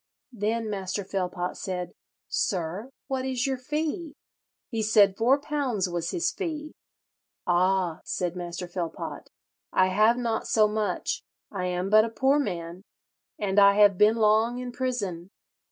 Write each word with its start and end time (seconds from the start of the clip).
Then 0.33 0.67
Master 0.67 1.03
Philpot 1.05 1.55
said, 1.55 1.91
'Sir, 2.27 2.89
what 3.05 3.23
is 3.23 3.45
your 3.45 3.59
fee?' 3.59 4.15
He 4.71 4.81
said 4.81 5.15
four 5.15 5.39
pounds 5.39 5.87
was 5.87 6.09
his 6.09 6.31
fee. 6.31 6.73
'Ah,' 7.45 7.99
said 8.03 8.35
Master 8.35 8.67
Philpot, 8.67 9.29
'I 9.71 9.87
have 9.89 10.17
not 10.17 10.47
so 10.47 10.67
much; 10.67 11.21
I 11.51 11.65
am 11.67 11.91
but 11.91 12.03
a 12.03 12.09
poor 12.09 12.39
man, 12.39 12.81
and 13.37 13.59
I 13.59 13.75
have 13.75 13.99
been 13.99 14.15
long 14.15 14.57
in 14.57 14.71
prison.' 14.71 15.29